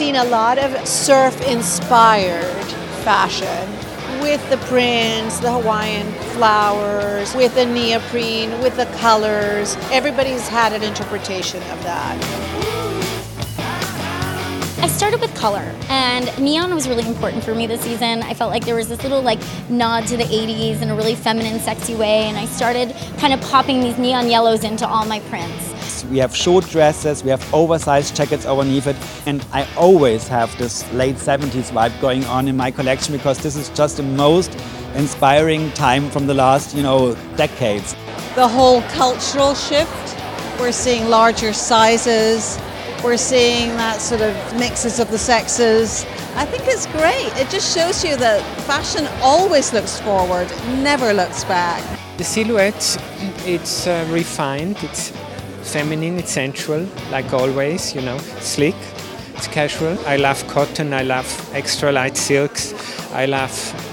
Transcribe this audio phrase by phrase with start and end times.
[0.00, 2.64] seen a lot of surf inspired
[3.04, 3.68] fashion
[4.22, 9.76] with the prints, the Hawaiian flowers, with the neoprene, with the colors.
[9.92, 12.16] Everybody's had an interpretation of that.
[14.82, 18.22] I started with color, and neon was really important for me this season.
[18.22, 21.14] I felt like there was this little like nod to the 80s in a really
[21.14, 25.20] feminine, sexy way, and I started kind of popping these neon yellows into all my
[25.28, 25.74] prints.
[26.04, 28.96] We have short dresses, we have oversized jackets underneath it,
[29.26, 33.56] and I always have this late 70s vibe going on in my collection because this
[33.56, 34.56] is just the most
[34.94, 37.94] inspiring time from the last, you know, decades.
[38.34, 40.16] The whole cultural shift,
[40.58, 42.58] we're seeing larger sizes,
[43.02, 46.04] we're seeing that sort of mixes of the sexes.
[46.36, 47.32] I think it's great.
[47.40, 50.48] It just shows you that fashion always looks forward,
[50.82, 51.82] never looks back.
[52.18, 52.98] The silhouette,
[53.46, 55.12] it's uh, refined, it's
[55.62, 58.76] feminine, it's sensual, like always, you know, sleek,
[59.34, 59.98] it's casual.
[60.06, 62.74] I love cotton, I love extra light silks,
[63.12, 63.52] I love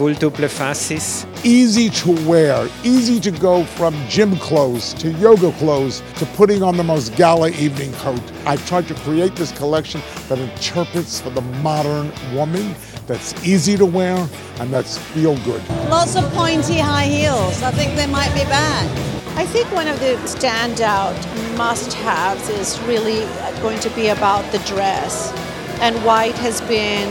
[0.00, 1.26] wool double faces.
[1.44, 6.76] Easy to wear, easy to go from gym clothes to yoga clothes to putting on
[6.76, 8.20] the most gala evening coat.
[8.44, 12.74] I've tried to create this collection that interprets for the modern woman
[13.06, 15.66] that's easy to wear and that's feel good.
[15.88, 17.62] Lots of pointy high heels.
[17.62, 18.90] I think they might be bad.
[19.38, 21.16] I think one of the standout
[21.56, 23.20] must haves is really
[23.62, 25.32] going to be about the dress.
[25.80, 27.08] And white has been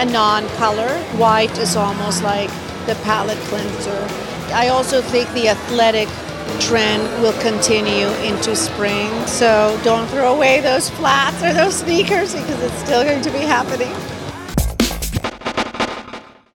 [0.00, 0.88] a non color.
[1.16, 2.50] White is almost like
[2.86, 4.06] the palette cleanser.
[4.52, 6.08] I also think the athletic
[6.58, 9.08] trend will continue into spring.
[9.26, 13.38] So don't throw away those flats or those sneakers because it's still going to be
[13.38, 13.92] happening.